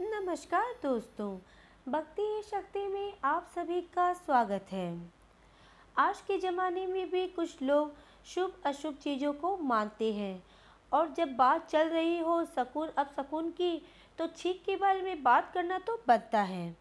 नमस्कार 0.00 0.74
दोस्तों, 0.82 1.28
भक्ति 1.86 2.22
ही 2.22 2.42
शक्ति 2.42 2.86
में 2.88 3.12
आप 3.24 3.46
सभी 3.54 3.80
का 3.94 4.12
स्वागत 4.12 4.66
है। 4.72 5.10
आज 5.96 6.20
के 6.20 6.38
ज़माने 6.38 6.86
में 6.86 7.10
भी 7.10 7.26
कुछ 7.28 7.62
लोग 7.62 7.94
शुभ 8.26 8.60
अशुभ 8.66 8.94
चीज़ों 8.94 9.32
को 9.32 9.56
मानते 9.58 10.12
हैं 10.12 10.42
और 10.92 11.12
जब 11.16 11.34
बात 11.36 11.66
चल 11.70 11.88
रही 11.88 12.18
हो 12.18 12.44
सकून, 12.46 12.88
अब 12.88 13.10
सकून 13.16 13.50
की 13.50 13.80
तो 14.18 14.26
छीक 14.26 14.62
के 14.64 14.76
बारे 14.76 15.02
में 15.02 15.22
बात 15.22 15.50
करना 15.54 15.78
तो 15.78 16.00
बनता 16.08 16.42
है। 16.42 16.76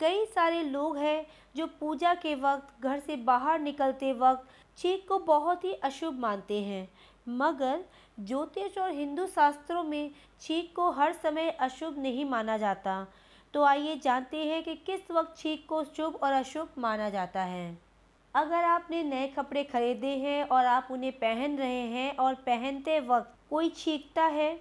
कई 0.00 0.24
सारे 0.26 0.62
लोग 0.62 0.96
हैं 0.96 1.26
जो 1.56 1.66
पूजा 1.80 2.14
के 2.14 2.34
वक्त, 2.34 2.82
घर 2.82 3.00
से 3.00 3.16
बाहर 3.16 3.60
निकलते 3.60 4.12
वक्त 4.12 4.48
छीक 4.78 5.06
को 5.08 5.18
बहुत 5.18 5.64
ही 5.64 5.72
अशुभ 5.74 6.18
मानते 6.18 6.62
हैं। 6.62 6.88
मगर 7.26 7.84
ज्योतिष 8.20 8.78
और 8.78 8.90
हिंदू 8.90 9.26
शास्त्रों 9.26 9.82
में 9.82 10.10
छींक 10.40 10.72
को 10.76 10.90
हर 10.90 11.12
समय 11.12 11.50
अशुभ 11.50 11.98
नहीं 11.98 12.24
माना 12.24 12.56
जाता। 12.56 13.06
तो 13.54 13.62
आइए 13.62 13.96
जानते 13.96 14.44
हैं 14.46 14.62
कि 14.62 14.74
किस 14.76 15.10
वक्त 15.10 15.36
छींक 15.38 15.64
को 15.68 15.82
शुभ 15.86 16.18
और 16.22 16.32
अशुभ 16.32 16.68
माना 16.78 17.08
जाता 17.10 17.42
है। 17.42 17.78
अगर 18.34 18.64
आपने 18.64 19.02
नए 19.02 19.26
कपड़े 19.28 19.62
खरीदे 19.64 20.16
हैं 20.18 20.42
और 20.44 20.66
आप 20.66 20.88
उन्हें 20.90 21.12
पहन 21.12 21.56
रहे 21.58 21.80
हैं 21.88 22.16
और 22.16 22.34
पहनते 22.46 22.98
वक्त 23.00 23.34
कोई 23.50 23.68
छींकता 23.68 24.24
है 24.24 24.52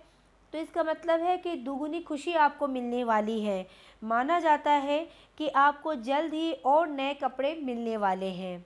तो 0.54 0.58
इसका 0.58 0.84
मतलब 0.84 1.20
है 1.20 1.38
कि 1.38 1.56
दुगुनी 1.56 2.00
खुशी 2.02 2.34
आपको 2.36 2.68
मिलने 2.68 3.04
वाली 3.04 3.40
है। 3.42 3.66
माना 4.04 4.40
जाता 4.40 4.72
है 4.72 5.00
कि 5.38 5.48
आपको 5.48 5.94
जल्द 5.96 6.34
ही 6.34 6.52
और 6.66 6.88
नए 6.88 7.14
कपड़े 7.14 7.54
मिलने 7.64 7.98
वाले 7.98 8.30
हैं। 8.32 8.66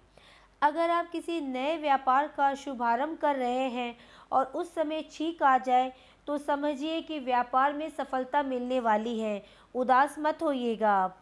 अगर 0.64 0.90
आप 0.90 1.10
किसी 1.12 1.40
नए 1.42 1.76
व्यापार 1.78 2.28
का 2.28 2.54
शुभारंभ 2.56 3.18
कर 3.18 3.36
रहे 3.36 3.68
हैं 3.70 3.96
और 4.32 4.46
उस 4.46 4.74
समय 4.76 5.02
छींक 5.12 5.44
आ 5.44 5.58
जाए 5.58 5.92
तो 6.28 6.38
समझिए 6.38 7.02
कि 7.02 7.20
व्यापार 7.20 7.74
में 7.74 7.90
सफलता 7.90 8.44
मिलने 8.44 8.80
वाली 8.80 9.20
है। 9.20 9.44
उदास 9.76 10.16
मत 10.20 10.44
होइएगा 10.44 10.92
आप। 10.94 11.18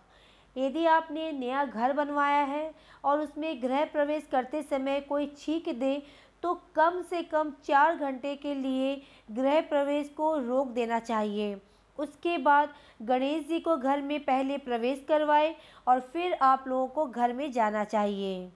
यदि 0.55 0.85
आपने 0.87 1.31
नया 1.31 1.63
घर 1.65 1.93
बनवाया 1.93 2.43
है 2.43 2.73
और 3.03 3.19
उसमें 3.19 3.61
गृह 3.63 3.83
प्रवेश 3.85 4.27
करते 4.31 4.61
समय 4.63 4.99
कोई 5.01 5.25
छींक 5.37 5.69
दे 5.75 6.01
तो 6.43 6.53
कम 6.75 7.01
से 7.09 7.23
कम 7.23 7.51
चार 7.65 7.95
घंटे 7.95 8.35
के 8.35 8.55
लिए 8.55 8.95
गृह 9.31 9.59
प्रवेश 9.63 10.13
को 10.17 10.35
रोक 10.37 10.67
देना 10.69 10.99
चाहिए। 11.01 11.55
उसके 11.99 12.37
बाद 12.37 12.73
गणेश 13.01 13.47
जी 13.47 13.59
को 13.59 13.77
घर 13.77 14.01
में 14.01 14.19
पहले 14.19 14.57
प्रवेश 14.59 15.05
करवाएँ 15.07 15.53
और 15.87 15.99
फिर 16.13 16.33
आप 16.33 16.65
लोगों 16.67 16.87
को 16.87 17.05
घर 17.05 17.33
में 17.33 17.51
जाना 17.51 17.83
चाहिए। 17.83 18.51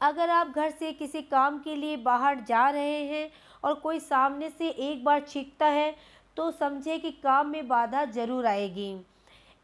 अगर 0.00 0.30
आप 0.30 0.52
घर 0.56 0.70
से 0.70 0.92
किसी 0.92 1.22
काम 1.22 1.58
के 1.58 1.74
लिए 1.76 1.96
बाहर 1.96 2.40
जा 2.40 2.68
रहे 2.70 3.02
हैं 3.06 3.30
और 3.64 3.74
कोई 3.74 4.00
सामने 4.00 4.48
से 4.48 4.68
एक 4.68 5.04
बार 5.04 5.20
छींकता 5.28 5.66
है 5.66 5.94
तो 6.36 6.50
समझे 6.50 6.98
कि 6.98 7.10
काम 7.22 7.48
में 7.50 7.66
बाधा 7.68 8.04
ज़रूर 8.06 8.46
आएगी। 8.46 8.90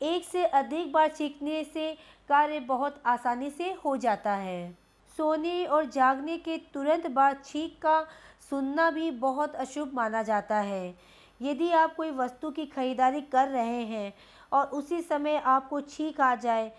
एक 0.02 0.24
से 0.24 0.44
अधिक 0.44 0.92
बार 0.92 1.08
छींकने 1.08 1.62
से 1.64 1.92
कार्य 2.28 2.60
बहुत 2.62 3.02
आसानी 3.06 3.50
से 3.50 3.72
हो 3.84 3.96
जाता 3.96 4.32
है। 4.32 4.72
सोने 5.18 5.64
और 5.66 5.84
जागने 5.86 6.36
के 6.38 6.56
तुरंत 6.74 7.06
बाद 7.10 7.42
छींक 7.44 7.78
का 7.82 8.00
सुनना 8.50 8.90
भी 8.90 9.10
बहुत 9.10 9.55
अशुभ 9.56 9.90
माना 9.94 10.22
जाता 10.22 10.56
है। 10.58 10.94
यदि 11.40 11.70
आप 11.72 11.94
कोई 11.96 12.10
वस्तु 12.12 12.50
की 12.50 12.64
खरीदारी 12.66 13.20
कर 13.32 13.48
रहे 13.48 13.84
हैं 13.84 14.12
और 14.52 14.66
उसी 14.68 15.00
समय 15.02 15.36
आपको 15.36 15.80
छींक 15.80 16.20
आ 16.20 16.34
जाए 16.36 16.70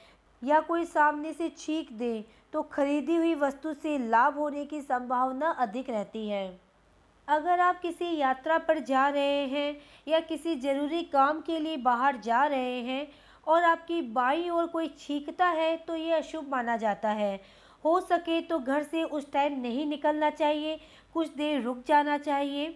या 0.42 0.60
कोई 0.60 0.86
सामने 0.86 1.34
से 1.34 1.50
छींक 1.50 1.92
दे 1.94 2.14
तो 2.56 2.62
खरीदी 2.64 3.16
हुई 3.16 3.34
वस्तु 3.36 3.74
से 3.74 3.98
लाभ 4.00 4.38
होने 4.40 4.64
की 4.66 4.80
संभावना 4.82 5.50
अधिक 5.60 5.90
रहती 5.90 6.28
है। 6.28 6.46
अगर 7.28 7.60
आप 7.60 7.80
किसी 7.82 8.16
यात्रा 8.18 8.58
पर 8.58 8.80
जा 8.80 9.08
रहे 9.10 9.46
हैं 9.48 9.76
या 10.08 10.20
किसी 10.20 10.56
ज़रूरी 10.56 11.02
काम 11.04 11.42
के 11.42 11.60
लिए 11.60 11.78
बाहर 11.78 12.18
जा 12.18 12.46
रहे 12.46 12.80
हैं 12.82 13.08
और 13.48 13.64
आपकी 13.64 14.02
बाई 14.12 14.48
ओर 14.50 14.68
कोई 14.68 14.88
छींकता 15.00 15.48
है 15.48 15.76
तो 15.78 15.96
ये 15.96 16.14
अशुभ 16.14 16.48
माना 16.52 16.78
जाता 16.78 17.10
है। 17.12 17.36
हो 17.86 18.00
सके 18.02 18.40
तो 18.42 18.60
घर 18.60 18.84
से 18.84 19.04
उस 19.04 19.32
टाइम 19.32 19.60
नहीं 19.62 19.86
निकलना 19.86 20.30
चाहिए, 20.30 20.80
कुछ 21.16 21.36
देर 21.38 21.62
रुक 21.62 21.84
जाना 21.88 22.18
चाहिए। 22.20 22.76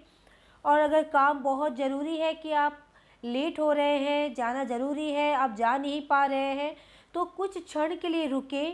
और 0.66 0.80
अगर 0.80 1.04
काम 1.10 1.40
बहुत 1.40 1.78
ज़रूरी 1.78 2.18
है 2.18 2.34
कि 2.34 2.52
आप 2.54 2.78
लेट 3.24 3.60
हो 3.60 3.72
रहे 3.74 3.98
हैं, 4.00 4.34
जाना 4.34 4.64
ज़रूरी 4.66 5.10
है, 5.12 5.34
आप 5.34 5.56
जा 5.56 5.78
नहीं 5.78 6.06
पा 6.08 6.26
रहे 6.26 6.54
हैं 6.54 6.76
तो 7.14 7.26
कुछ 7.28 7.58
क्षण 7.58 7.96
के 7.96 8.10
लिए 8.10 8.28
रुके 8.28 8.68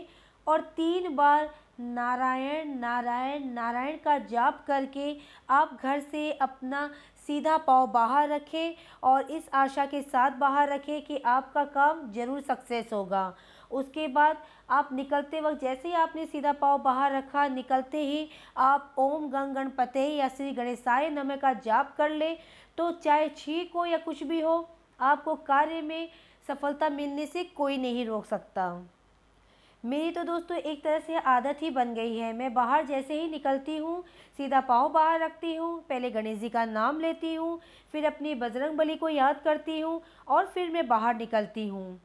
और 0.46 0.60
तीन 0.76 1.14
बार 1.16 1.48
नारायण 1.80 2.68
नारायण 2.78 3.48
नारायण 3.54 3.96
का 3.96 4.16
जाप 4.20 4.64
करके 4.66 5.16
आप 5.50 5.78
घर 5.82 6.00
से 6.00 6.30
अपना 6.32 6.88
सीधा 7.26 7.56
पाँव 7.58 7.86
बाहर 7.92 8.28
रखें 8.28 8.74
और 9.02 9.30
इस 9.30 9.48
आशा 9.54 9.86
के 9.86 10.00
साथ 10.02 10.38
बाहर 10.38 10.68
रखें 10.68 11.04
कि 11.04 11.18
आपका 11.26 11.64
काम 11.66 12.00
ज़रूर 12.12 12.40
सक्सेस 12.40 12.92
होगा। 12.92 13.32
उसके 13.70 14.06
बाद 14.08 14.42
आप 14.70 14.88
निकलते 14.92 15.40
वक्त 15.40 15.60
जैसे 15.60 15.88
ही 15.88 15.94
आपने 15.94 16.26
सीधा 16.26 16.52
पाँव 16.54 16.82
बाहर 16.82 17.12
रखा, 17.12 17.46
निकलते 17.48 18.04
ही 18.04 18.28
आप 18.56 18.94
ओम 18.98 19.28
गंग 19.30 19.54
गणपते 19.54 20.08
या 20.08 20.28
श्री 20.28 20.52
गणेशाय 20.52 21.10
नमः 21.10 21.36
का 21.36 21.52
जाप 21.54 21.94
कर 21.98 22.10
ले। 22.10 22.34
तो 22.78 22.90
चाहे 22.94 23.28
छींक 23.28 23.72
हो 23.74 23.84
या 23.86 23.98
कुछ 23.98 24.22
भी 24.22 24.40
हो, 24.40 24.68
आपको 25.00 25.34
कार्य 25.36 25.82
में 25.82 26.08
सफलता 26.48 26.88
मिलने 26.88 27.26
से 27.26 27.44
कोई 27.46 27.76
नहीं 27.78 28.06
रोक 28.06 28.24
सकता। 28.24 28.72
मेरी 29.86 30.10
तो 30.10 30.22
दोस्तों 30.24 30.56
एक 30.58 30.82
तरह 30.84 30.98
से 30.98 31.16
आदत 31.30 31.58
ही 31.62 31.68
बन 31.70 31.92
गई 31.94 32.16
है। 32.16 32.32
मैं 32.32 32.52
बाहर 32.54 32.86
जैसे 32.86 33.20
ही 33.20 33.28
निकलती 33.30 33.76
हूँ, 33.76 34.02
सीधा 34.38 34.60
पाँव 34.60 34.88
बाहर 34.92 35.20
रखती 35.20 35.54
हूँ, 35.54 35.78
पहले 35.88 36.10
गणेश 36.10 36.38
जी 36.38 36.48
का 36.48 36.64
नाम 36.64 36.98
लेती 37.00 37.34
हूँ, 37.34 37.58
फिर 37.92 38.04
अपनी 38.04 38.34
बजरंग 38.34 38.76
बली 38.78 38.96
को 38.96 39.08
याद 39.08 39.40
करती 39.44 39.78
हूँ 39.80 40.00
और 40.28 40.46
फिर 40.46 40.70
मैं 40.70 40.86
बाहर 40.88 41.16
निकलती 41.16 41.66
हूँ। 41.68 42.00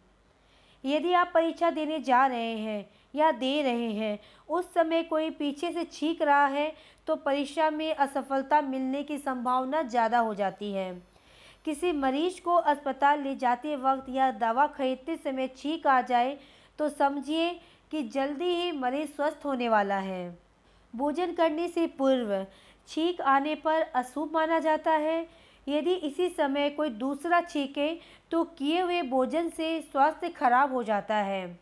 यदि 0.84 1.14
आप 1.14 1.32
परीक्षा 1.34 1.70
देने 1.72 2.00
जा 2.02 2.26
रहे 2.28 2.56
हैं 2.58 2.86
या 3.16 3.32
दे 3.32 3.62
रहे 3.62 3.92
हैं, 3.94 4.20
उस 4.50 4.74
समय 4.74 5.04
कोई 5.04 5.30
पीछे 5.32 5.72
से 5.72 5.84
छींक 5.86 6.22
रहा 6.22 6.46
है 6.48 6.72
तो 7.08 7.16
परीक्षा 7.18 7.70
में 7.70 7.94
असफलता 7.94 8.62
मिलने 8.62 9.04
की 9.04 9.18
संभावना 9.18 9.84
ज़्यादा 9.84 10.20
हो 10.20 10.34
जाती 10.36 10.72
है। 10.72 10.92
किसी 11.66 11.92
मरीज़ 11.94 12.42
को 12.42 12.56
अस्पताल 12.56 13.22
ले 13.24 13.36
जाते 13.36 13.76
वक्त 13.76 14.10
या 14.10 14.32
दवा 14.40 14.68
खरीदते 14.70 15.16
समय 15.18 15.48
छींक 15.58 15.88
आ 15.88 16.02
जाए 16.04 16.38
तो 16.80 16.90
समझिए 16.90 17.50
कि 17.92 18.04
जल्दी 18.04 18.54
ही 18.56 18.72
मरीज़ 18.72 19.10
स्वस्थ 19.10 19.46
होने 19.46 19.70
वाला 19.70 19.98
है। 19.98 20.38
भोजन 20.94 21.34
करने 21.34 21.68
से 21.68 21.86
पूर्व 21.88 22.46
छींक 22.90 23.22
आने 23.22 23.56
पर 23.56 23.82
अशुभ 23.82 24.32
माना 24.34 24.60
जाता 24.60 24.92
है। 24.92 25.20
यदि 25.68 25.94
इसी 25.94 26.28
समय 26.30 26.70
कोई 26.70 26.90
दूसरा 26.90 27.42
छींके 27.42 27.94
तो 28.32 28.44
किए 28.58 28.82
हुए 28.82 29.02
भोजन 29.02 29.50
से 29.50 29.80
स्वास्थ्य 29.82 30.30
खराब 30.30 30.74
हो 30.74 30.84
जाता 30.84 31.16
है। 31.16 31.60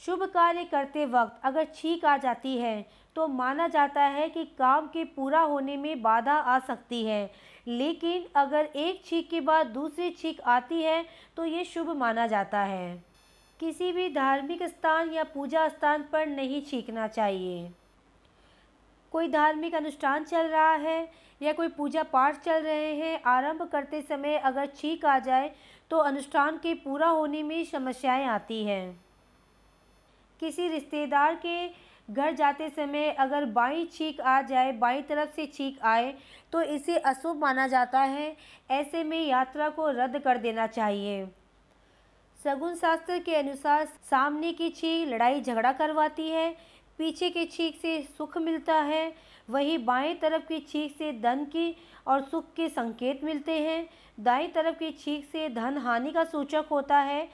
शुभ 0.00 0.22
कार्य 0.24 0.64
करते 0.64 1.06
वक्त 1.06 1.40
अगर 1.44 1.66
छींक 1.74 2.04
आ 2.04 2.16
जाती 2.16 2.56
है 2.58 2.86
तो 3.16 3.26
माना 3.28 3.66
जाता 3.68 4.02
है 4.02 4.28
कि 4.28 4.44
काम 4.58 4.86
के 4.86 5.04
पूरा 5.06 5.40
होने 5.40 5.76
में 5.76 6.02
बाधा 6.02 6.32
आ 6.32 6.58
सकती 6.58 7.04
है। 7.04 7.30
लेकिन 7.66 8.26
अगर 8.36 8.68
एक 8.76 9.04
छींक 9.04 9.28
के 9.30 9.40
बाद 9.40 9.66
दूसरी 9.66 10.10
छींक 10.10 10.40
आती 10.40 10.82
है 10.82 11.04
तो 11.36 11.44
ये 11.44 11.64
शुभ 11.64 11.90
माना 11.96 12.26
जाता 12.26 12.60
है। 12.60 13.09
किसी 13.60 13.90
भी 13.92 14.08
धार्मिक 14.08 14.62
स्थान 14.62 15.10
या 15.12 15.22
पूजा 15.24 15.68
स्थान 15.68 16.02
पर 16.02 16.26
नहीं 16.26 16.60
छींकना 16.62 17.06
चाहिए। 17.08 17.70
कोई 19.12 19.28
धार्मिक 19.28 19.74
अनुष्ठान 19.74 20.24
चल 20.24 20.46
रहा 20.46 20.72
है 20.74 21.10
या 21.40 21.52
कोई 21.52 21.68
पूजा 21.68 22.02
पाठ 22.02 22.40
चल 22.42 22.62
रहे 22.62 22.94
हैं, 22.94 23.20
आरंभ 23.22 23.62
करते 23.62 24.00
समय 24.02 24.36
अगर 24.36 24.66
छींक 24.66 25.04
आ 25.04 25.18
जाए 25.18 25.50
तो 25.90 25.98
अनुष्ठान 25.98 26.58
के 26.58 26.74
पूरा 26.74 27.08
होने 27.08 27.42
में 27.42 27.64
समस्याएँ 27.64 28.24
आती 28.26 28.62
हैं। 28.64 29.00
किसी 30.42 30.68
रिश्तेदार 30.68 31.34
के 31.36 31.68
घर 32.08 32.34
जाते 32.34 32.68
समय 32.68 33.10
अगर 33.10 33.44
बाई 33.44 33.84
छींक 33.86 34.20
आ 34.20 34.40
जाए, 34.42 34.72
बाई 34.72 35.02
तरफ़ 35.02 35.30
से 35.30 35.46
छींक 35.46 35.82
आए 35.82 36.14
तो 36.52 36.62
इसे 36.62 36.96
अशुभ 36.96 37.36
माना 37.36 37.66
जाता 37.66 38.00
है। 38.00 38.36
ऐसे 38.70 39.04
में 39.04 39.20
यात्रा 39.26 39.68
को 39.68 39.90
रद्द 39.90 40.18
कर 40.18 40.38
देना 40.38 40.66
चाहिए। 40.68 41.28
सगुन 42.44 42.74
शास्त्र 42.74 43.18
के 43.18 43.34
अनुसार 43.34 43.84
सामने 44.10 44.52
की 44.52 44.68
छींक 44.70 45.08
लड़ाई 45.08 45.40
झगड़ा 45.40 45.72
करवाती 45.72 46.28
है, 46.28 46.50
पीछे 46.98 47.28
के 47.30 47.44
छींक 47.46 47.74
से 47.82 48.00
सुख 48.18 48.36
मिलता 48.38 48.74
है, 48.74 49.12
वही 49.50 49.76
बाएँ 49.78 50.14
तरफ़ 50.14 50.46
की 50.46 50.60
छींक 50.60 50.94
से 50.98 51.12
धन 51.12 51.44
की 51.44 51.74
और 52.06 52.22
सुख 52.22 52.52
के 52.56 52.68
संकेत 52.68 53.24
मिलते 53.24 53.58
हैं। 53.60 53.88
दाएँ 54.20 54.48
तरफ़ 54.48 54.78
की 54.78 54.90
छींक 54.90 55.24
से 55.24 55.48
धन 55.48 55.78
हानि 55.78 56.10
का 56.10 56.24
सूचक 56.24 56.64
होता 56.70 56.98
है। 56.98 57.28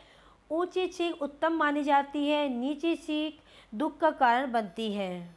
ऊँची 0.51 0.87
छींक 0.87 1.23
उत्तम 1.23 1.53
मानी 1.53 1.83
जाती 1.83 2.27
है, 2.29 2.49
नीची 2.49 2.95
छींक 2.97 3.39
दुख 3.75 3.99
का 3.99 4.11
कारण 4.11 4.53
बनती 4.53 4.93
है। 4.93 5.37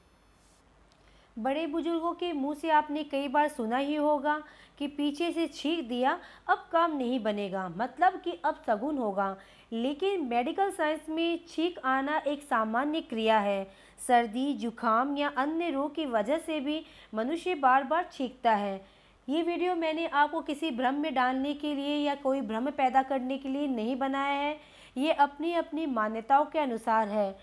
बड़े 1.40 1.68
बुज़ुर्गों 1.68 2.14
के 2.14 2.32
मुँह 2.34 2.56
से 2.56 2.70
आपने 2.70 3.04
कई 3.04 3.28
बार 3.28 3.48
सुना 3.48 3.78
ही 3.78 3.96
होगा 3.96 4.42
कि 4.80 4.88
पीछे 4.88 5.32
से 5.32 5.48
छींक 5.48 5.88
दिया, 5.88 6.20
अब 6.48 6.70
काम 6.72 6.98
नहीं 6.98 7.24
बनेगा। 7.24 7.70
मतलब 7.78 8.22
कि 8.22 8.40
अब 8.46 8.64
सगुन 8.68 8.98
होगा। 8.98 9.38
लेकिन 9.74 10.26
मेडिकल 10.26 10.72
साइंस 10.72 11.10
में 11.10 11.40
छींक 11.48 11.80
आना 11.86 12.18
एक 12.18 12.44
सामान्य 12.44 13.02
क्रिया 13.02 13.40
है। 13.40 13.72
सर्दी 14.08 14.54
जुखाम 14.54 15.18
या 15.18 15.34
अन्य 15.38 15.70
रोग 15.70 15.96
की 15.96 16.06
वजह 16.06 16.38
से 16.38 16.60
भी 16.60 16.86
मनुष्य 17.14 17.56
बार 17.56 17.84
बार 17.84 18.10
छींकता 18.12 18.52
है। 18.52 18.86
ये 19.30 19.44
वीडियो 19.44 19.76
मैंने 19.76 20.08
आपको 20.08 20.42
किसी 20.42 20.72
भ्रम 20.72 20.94
में 20.94 21.14
डालने 21.14 21.54
के 21.54 21.76
लिए 21.76 21.96
या 21.96 22.16
कोई 22.16 22.42
भ्रम 22.42 22.70
पैदा 22.70 23.04
करने 23.04 23.38
के 23.38 23.50
लिए 23.50 23.68
नहीं 23.68 23.96
बनाया 23.96 24.34
है। 24.34 24.60
ये 24.98 25.12
अपनी 25.12 25.54
अपनी 25.54 25.86
मान्यताओं 25.86 26.46
के 26.46 26.60
अनुसार 26.60 27.08
है। 27.08 27.40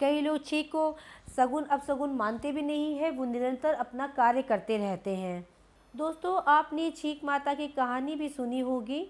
कई 0.00 0.20
लोग 0.20 0.44
छीक 0.44 0.72
को 0.72 0.96
सगुन 1.36 1.64
अपसगुन 1.64 2.10
मानते 2.10 2.52
भी 2.52 2.62
नहीं 2.62 2.98
है। 2.98 3.10
वो 3.10 3.24
निरंतर 3.24 3.74
अपना 3.74 4.06
कार्य 4.06 4.42
करते 4.42 4.78
रहते 4.78 5.16
हैं। 5.16 5.51
दोस्तों, 5.94 6.40
आपने 6.46 6.90
छीक 6.90 7.24
माता 7.24 7.52
की 7.54 7.66
कहानी 7.68 8.14
भी 8.16 8.28
सुनी 8.28 8.60
होगी। 8.60 9.06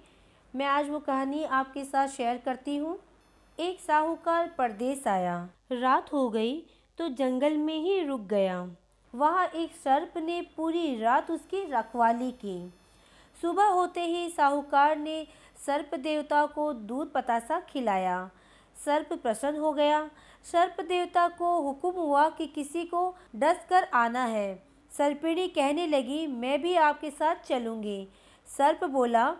मैं 0.54 0.66
आज 0.66 0.88
वो 0.90 0.98
कहानी 0.98 1.42
आपके 1.44 1.84
साथ 1.84 2.08
शेयर 2.08 2.36
करती 2.36 2.76
हूँ। 2.76 2.96
एक 3.58 3.80
साहूकार 3.80 4.48
परदेश 4.48 5.06
आया। 5.06 5.36
रात 5.72 6.12
हो 6.12 6.28
गई 6.30 6.56
तो 6.98 7.08
जंगल 7.08 7.56
में 7.56 7.76
ही 7.76 8.00
रुक 8.04 8.20
गया। 8.20 8.58
वहाँ 9.14 9.46
एक 9.46 9.74
सर्प 9.74 10.18
ने 10.18 10.40
पूरी 10.56 10.96
रात 11.00 11.30
उसकी 11.30 11.64
रखवाली 11.70 12.30
की। 12.32 12.58
सुबह 13.42 13.66
होते 13.66 14.06
ही 14.06 14.28
साहूकार 14.30 14.96
ने 14.96 15.26
सर्प 15.66 15.94
देवता 15.94 16.44
को 16.46 16.72
दूध 16.72 17.12
पतासा 17.12 17.60
खिलाया। 17.60 18.30
सर्प 18.76 19.12
प्रसन्न 19.12 19.60
हो 19.60 19.72
गया। 19.72 20.04
सर्प 20.44 20.80
देवता 20.80 21.28
को 21.28 21.60
हुक्म 21.60 21.90
हुआ 21.90 22.28
कि 22.28 22.46
किसी 22.46 22.84
को 22.84 23.14
डस 23.36 23.66
कर 23.70 23.88
आना 23.94 24.24
है। 24.24 24.71
सर्पिणी 24.98 25.48
कहने 25.48 25.86
लगी, 25.86 26.26
मैं 26.26 26.62
भी 26.62 26.74
आपके 26.74 27.10
साथ 27.10 27.34
चलूँगी। 27.34 28.08
सर्प 28.48 28.84
बोला, 28.84 29.36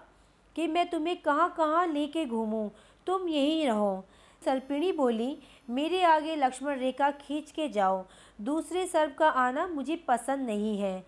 कि 0.56 0.66
मैं 0.66 0.90
तुम्हें 0.90 1.16
कहाँ 1.22 1.54
कहाँ 1.56 1.86
लेके 1.86 2.24
घूमूँ? 2.26 2.70
तुम 3.06 3.28
यहीं 3.28 3.66
रहो। 3.66 4.04
सर्पिणी 4.44 4.92
बोली, 4.92 5.36
मेरे 5.70 6.02
आगे 6.02 6.36
लक्ष्मण 6.36 6.78
रेखा 6.78 7.10
खींच 7.10 7.50
के 7.50 7.68
जाओ। 7.68 8.04
दूसरे 8.40 8.86
सर्प 8.86 9.16
का 9.18 9.28
आना 9.28 9.66
मुझे 9.66 9.96
पसंद 9.96 10.46
नहीं 10.46 10.78
है। 10.78 11.00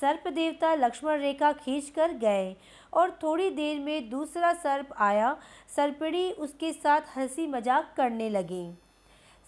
सर्प 0.00 0.28
देवता 0.28 0.74
लक्ष्मण 0.74 1.20
रेखा 1.20 1.52
खींच 1.52 1.88
कर 1.88 2.12
गए 2.12 2.56
और 2.92 3.10
थोड़ी 3.22 3.50
देर 3.50 3.80
में 3.80 4.10
दूसरा 4.10 4.52
सर्प 4.54 4.94
आया। 4.98 5.36
सर्पिणी 5.76 6.30
उसके 6.30 6.72
साथ 6.72 7.00
हँसी 7.16 7.46
मज़ाक 7.46 7.94
करने 7.96 8.30
लगी। 8.30 8.66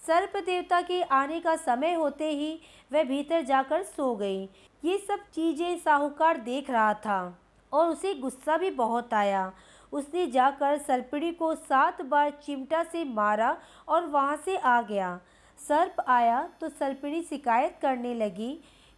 सर्प 0.07 0.37
देवता 0.37 0.81
के 0.83 1.01
आने 1.03 1.41
का 1.41 1.55
समय 1.57 1.95
होते 1.95 2.31
ही 2.31 2.59
वह 2.93 3.05
भीतर 3.05 3.43
जाकर 3.43 3.83
सो 3.83 4.15
गई। 4.17 4.43
ये 4.83 4.97
सब 4.99 5.21
चीज़ें 5.35 5.79
साहूकार 5.79 6.39
देख 6.41 6.71
रहा 6.71 6.93
था 6.97 7.39
और 7.73 7.89
उसे 7.89 8.15
गुस्सा 8.15 8.57
भी 8.57 8.71
बहुत 8.73 9.15
आया। 9.15 9.53
उसने 9.93 10.27
जाकर 10.27 10.79
सर्पिणी 10.79 11.31
को 11.33 11.55
सात 11.55 12.03
बार 12.03 12.31
चिमटा 12.43 12.83
से 12.83 13.05
मारा 13.07 13.57
और 13.89 14.07
वहाँ 14.07 14.37
से 14.37 14.57
आ 14.57 14.81
गया। 14.83 15.19
सर्प 15.59 16.05
आया 16.09 16.41
तो 16.61 16.69
सर्पिणी 16.69 17.23
शिकायत 17.23 17.79
करने 17.83 18.15
लगी 18.15 18.53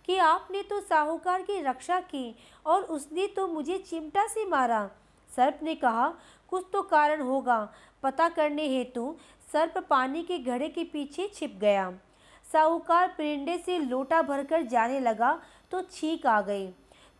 कि 0.08 0.16
आपने 0.18 0.62
तो 0.62 0.80
साहूकार 0.80 1.42
की 1.42 1.60
रक्षा 1.62 2.00
की 2.02 2.34
और 2.66 2.82
उसने 2.82 3.26
तो 3.26 3.46
मुझे 3.48 3.78
चिमटा 3.80 4.26
से 4.26 4.44
मारा। 4.46 4.88
सर्प 5.30 5.60
ने 5.62 5.74
कहा, 5.74 6.12
कुछ 6.48 6.64
तो 6.72 6.82
कारण 6.84 7.20
होगा। 7.22 7.58
पता 8.02 8.28
करने 8.28 8.66
हेतु 8.68 9.14
सर्प 9.48 9.78
पानी 9.90 10.22
के 10.22 10.38
घड़े 10.38 10.68
के 10.68 10.84
पीछे 10.84 11.30
छिप 11.34 11.56
गया। 11.60 11.90
साहूकार 12.44 13.08
परिंडे 13.08 13.56
से 13.58 13.78
लोटा 13.78 14.20
भरकर 14.22 14.62
जाने 14.62 15.00
लगा 15.00 15.38
तो 15.70 15.80
छींक 15.82 16.26
आ 16.26 16.40
गई। 16.40 16.66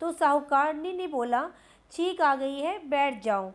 तो 0.01 0.11
साहूकारनी 0.11 0.93
ने 0.93 1.07
बोला, 1.07 1.49
छींक 1.91 2.21
आ 2.21 2.35
गई 2.35 2.59
है, 2.59 2.77
बैठ 2.89 3.21
जाओ। 3.23 3.51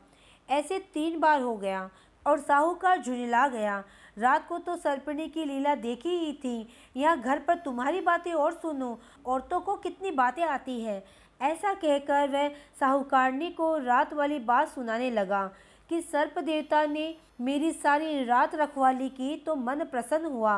ऐसे 0.48 0.78
तीन 0.94 1.19
बार 1.20 1.40
हो 1.40 1.56
गया 1.56 1.88
और 2.26 2.38
साहूकार 2.38 3.02
झुंझला 3.02 3.46
गया। 3.48 3.82
रात 4.19 4.48
को 4.48 4.58
तो 4.58 4.76
सर्पिणी 4.76 5.28
की 5.28 5.44
लीला 5.44 5.75
देखी 5.75 6.18
ही 6.18 6.32
थी। 6.34 6.68
यहाँ 6.96 7.20
घर 7.20 7.38
पर 7.38 7.58
तुम्हारी 7.58 8.00
बातें 8.00 8.32
और 8.32 8.52
सुनो, 8.52 8.98
औरतों 9.26 9.60
को 9.60 9.76
कितनी 9.76 10.10
बातें 10.10 10.42
आती 10.44 10.80
है। 10.80 11.04
ऐसा 11.40 11.72
कहकर 11.75 12.28
वह 12.28 12.48
साहूकारनी 12.80 13.50
को 13.50 13.76
रात 13.76 14.12
वाली 14.14 14.38
बात 14.38 14.68
सुनाने 14.68 15.10
लगा। 15.10 15.50
कि 15.92 16.00
सर्प 16.00 16.38
देवता 16.38 16.84
ने 16.86 17.14
मेरी 17.40 17.70
सारी 17.72 18.24
रात 18.24 18.54
रखवाली 18.54 19.08
की 19.08 19.36
तो 19.36 19.54
मन 19.54 19.84
प्रसन्न 19.84 20.26
हुआ। 20.26 20.54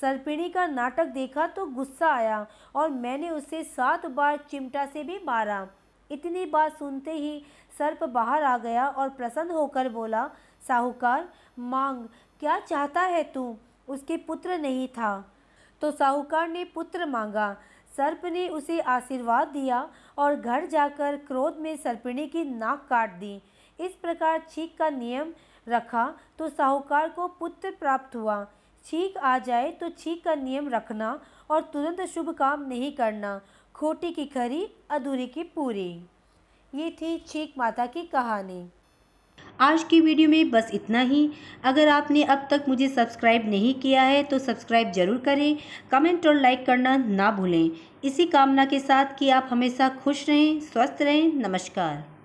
सर्पिणी 0.00 0.48
का 0.48 0.66
नाटक 0.66 1.06
देखा 1.06 1.46
तो 1.46 1.66
गुस्सा 1.66 2.08
आया 2.08 2.46
और 2.74 2.90
मैंने 2.90 3.30
उसे 3.30 3.62
सात 3.62 4.06
बार 4.06 4.38
चिमटा 4.50 4.84
से 4.86 5.02
भी 5.04 5.18
मारा। 5.26 5.66
इतनी 6.10 6.44
बात 6.46 6.78
सुनते 6.78 7.12
ही 7.12 7.42
सर्प 7.78 8.04
बाहर 8.04 8.42
आ 8.42 8.56
गया 8.58 8.86
और 8.88 9.08
प्रसन्न 9.08 9.50
होकर 9.50 9.88
बोला, 9.88 10.30
साहूकार, 10.68 11.28
मांग, 11.58 12.06
क्या 12.40 12.58
चाहता 12.60 13.02
है 13.02 13.22
तू? 13.24 13.56
उसके 13.88 14.16
पुत्र 14.16 14.58
नहीं 14.58 14.88
था। 14.88 15.34
तो 15.82 15.90
साहूकार 15.90 16.48
ने 16.48 16.64
पुत्र 16.64 17.06
मांगा। 17.06 17.56
सर्प 17.96 18.26
ने 18.26 18.48
उसे 18.48 18.80
आशीर्वाद 18.80 19.48
दिया 19.48 19.88
और 20.18 20.34
घर 20.34 20.66
जाकर 20.66 21.16
क्रोध 21.16 21.58
में 21.58 21.76
सर्पिणी 21.76 22.26
की 22.26 22.44
नाक 22.44 22.86
काट 22.90 23.14
दी। 23.14 23.40
इस 23.78 23.92
प्रकार 23.94 24.42
छीक 24.50 24.76
का 24.78 24.88
नियम 24.90 25.32
रखा 25.66 26.06
तो 26.38 26.48
साहूकार 26.48 27.08
को 27.08 27.26
पुत्र 27.40 27.70
प्राप्त 27.70 28.16
हुआ। 28.16 28.44
छीक 28.84 29.16
आ 29.18 29.38
जाए 29.38 29.70
तो 29.70 29.88
छीक 29.90 30.24
का 30.24 30.34
नियम 30.36 30.68
रखना 30.68 31.18
और 31.50 31.60
तुरंत 31.72 32.00
शुभ 32.08 32.30
काम 32.34 32.66
नहीं 32.68 32.92
करना। 32.92 33.40
खोटी 33.74 34.10
की 34.10 34.24
खरी, 34.26 34.66
अधूरी 34.90 35.26
की 35.26 35.42
पूरी। 35.44 35.90
ये 36.72 36.90
थी 36.92 37.16
छीक 37.28 37.54
माता 37.58 37.86
की 37.86 38.02
कहानी। 38.06 38.68
आज 39.60 39.82
की 39.84 40.00
वीडियो 40.00 40.28
में 40.28 40.50
बस 40.50 40.70
इतना 40.74 41.00
ही। 41.02 41.30
अगर 41.64 41.88
आपने 41.88 42.22
अब 42.24 42.46
तक 42.50 42.64
मुझे 42.68 42.88
सब्सक्राइब 42.88 43.48
नहीं 43.50 43.74
किया 43.74 44.02
है 44.02 44.22
तो 44.22 44.38
सब्सक्राइब 44.38 44.92
ज़रूर 44.92 45.18
करें, 45.18 45.56
कमेंट 45.90 46.26
और 46.26 46.34
लाइक 46.34 46.66
करना 46.66 46.96
ना 46.96 47.30
भूलें। 47.30 47.70
इसी 48.04 48.26
कामना 48.26 48.64
के 48.64 48.80
साथ 48.80 49.18
कि 49.18 49.30
आप 49.30 49.48
हमेशा 49.50 49.88
खुश 49.96 50.28
रहें, 50.28 50.60
स्वस्थ 50.62 51.02
रहें। 51.02 51.32
नमस्कार। 51.38 52.17